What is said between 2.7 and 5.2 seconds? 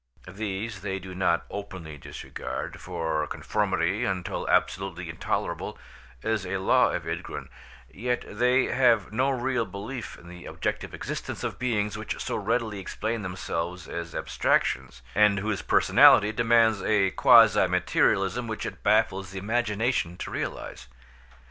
for conformity until absolutely